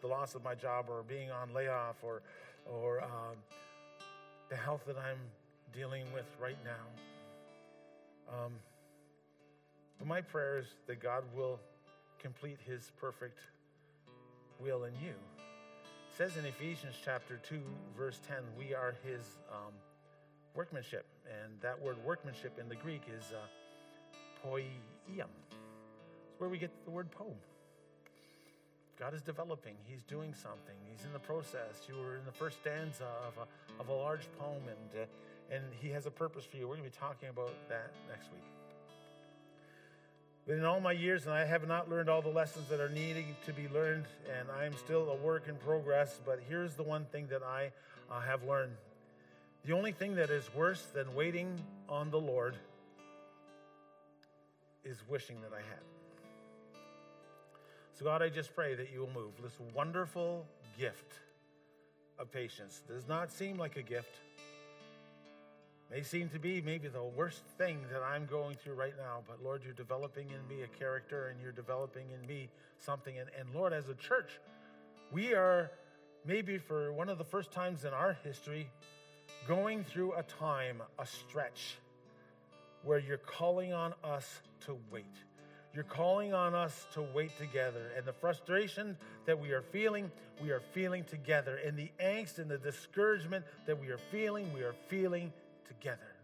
[0.00, 2.22] the loss of my job or being on layoff or,
[2.66, 3.36] or um,
[4.48, 5.18] the health that I'm
[5.72, 7.09] dealing with right now.
[8.30, 8.52] Um,
[9.98, 11.60] but my prayer is that God will
[12.18, 13.38] complete His perfect
[14.58, 15.10] will in you.
[15.10, 17.60] It says in Ephesians chapter 2,
[17.96, 19.72] verse 10, we are His um,
[20.54, 21.06] workmanship.
[21.26, 23.32] And that word workmanship in the Greek is.
[23.32, 23.46] Uh.
[24.42, 25.26] It's
[26.38, 27.36] where we get the word poem.
[28.98, 29.74] God is developing.
[29.84, 30.74] He's doing something.
[30.90, 31.86] He's in the process.
[31.88, 35.06] You were in the first stanza of a, of a large poem, and, uh,
[35.52, 36.68] and He has a purpose for you.
[36.68, 38.44] We're going to be talking about that next week.
[40.46, 42.88] But in all my years, and I have not learned all the lessons that are
[42.88, 44.06] needing to be learned,
[44.38, 46.20] and I am still a work in progress.
[46.24, 47.70] But here's the one thing that I
[48.10, 48.72] uh, have learned
[49.64, 52.56] the only thing that is worse than waiting on the Lord
[54.84, 56.82] is wishing that I had.
[57.92, 60.46] So, God, I just pray that you will move this wonderful
[60.78, 61.12] gift
[62.18, 62.80] of patience.
[62.88, 64.16] Does not seem like a gift.
[65.90, 69.42] May seem to be maybe the worst thing that I'm going through right now, but
[69.42, 73.18] Lord, you're developing in me a character and you're developing in me something.
[73.18, 74.38] And, and Lord, as a church,
[75.10, 75.72] we are
[76.24, 78.68] maybe for one of the first times in our history
[79.48, 81.78] going through a time, a stretch,
[82.84, 85.04] where you're calling on us to wait.
[85.74, 87.92] You're calling on us to wait together.
[87.96, 90.10] And the frustration that we are feeling,
[90.42, 91.58] we are feeling together.
[91.64, 95.32] And the angst and the discouragement that we are feeling, we are feeling
[95.70, 96.16] together.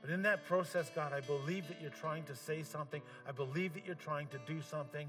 [0.00, 3.02] But in that process, God, I believe that you're trying to say something.
[3.26, 5.08] I believe that you're trying to do something.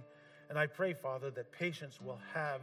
[0.50, 2.62] And I pray, Father, that patience will have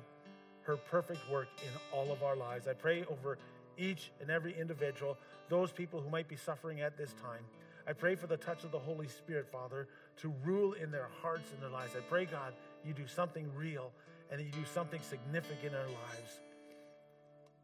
[0.62, 2.66] her perfect work in all of our lives.
[2.66, 3.38] I pray over
[3.76, 7.44] each and every individual, those people who might be suffering at this time.
[7.86, 9.88] I pray for the touch of the Holy Spirit, Father,
[10.18, 11.92] to rule in their hearts and their lives.
[11.96, 13.92] I pray, God, you do something real
[14.30, 16.40] and that you do something significant in our lives.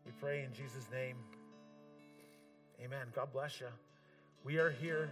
[0.05, 1.17] We pray in Jesus' name.
[2.83, 3.07] Amen.
[3.15, 3.67] God bless you.
[4.43, 5.11] We are here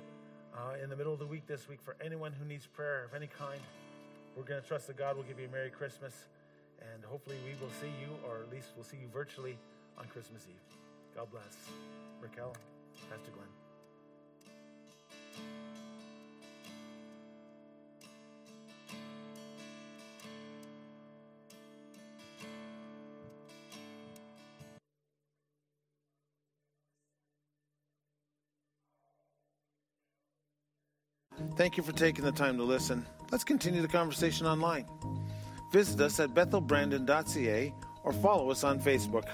[0.56, 3.14] uh, in the middle of the week this week for anyone who needs prayer of
[3.14, 3.60] any kind.
[4.34, 6.14] We're going to trust that God will give you a Merry Christmas,
[6.80, 9.58] and hopefully we will see you, or at least we'll see you virtually
[9.98, 10.76] on Christmas Eve.
[11.14, 11.56] God bless.
[12.22, 12.54] Raquel,
[13.10, 13.48] Pastor Glenn.
[31.58, 33.04] Thank you for taking the time to listen.
[33.32, 34.86] Let's continue the conversation online.
[35.72, 39.24] Visit us at bethelbrandon.ca or follow us on Facebook.